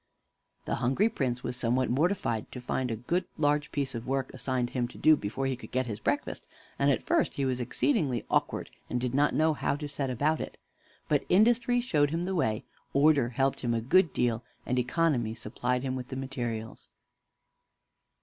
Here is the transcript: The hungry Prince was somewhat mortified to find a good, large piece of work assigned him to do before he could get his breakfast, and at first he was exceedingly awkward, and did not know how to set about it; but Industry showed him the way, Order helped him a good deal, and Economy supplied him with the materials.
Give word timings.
The 0.65 0.77
hungry 0.77 1.09
Prince 1.09 1.43
was 1.43 1.55
somewhat 1.55 1.91
mortified 1.91 2.51
to 2.53 2.59
find 2.59 2.89
a 2.89 2.95
good, 2.95 3.25
large 3.37 3.71
piece 3.71 3.93
of 3.93 4.07
work 4.07 4.33
assigned 4.33 4.71
him 4.71 4.87
to 4.87 4.97
do 4.97 5.15
before 5.15 5.45
he 5.45 5.55
could 5.55 5.69
get 5.69 5.85
his 5.85 5.99
breakfast, 5.99 6.47
and 6.79 6.89
at 6.89 7.05
first 7.05 7.35
he 7.35 7.45
was 7.45 7.61
exceedingly 7.61 8.25
awkward, 8.27 8.71
and 8.89 8.99
did 8.99 9.13
not 9.13 9.35
know 9.35 9.53
how 9.53 9.75
to 9.75 9.87
set 9.87 10.09
about 10.09 10.41
it; 10.41 10.57
but 11.07 11.23
Industry 11.29 11.79
showed 11.81 12.09
him 12.09 12.25
the 12.25 12.33
way, 12.33 12.63
Order 12.93 13.29
helped 13.29 13.59
him 13.59 13.75
a 13.75 13.79
good 13.79 14.11
deal, 14.11 14.43
and 14.65 14.79
Economy 14.79 15.35
supplied 15.35 15.83
him 15.83 15.95
with 15.95 16.07
the 16.07 16.15
materials. 16.15 16.87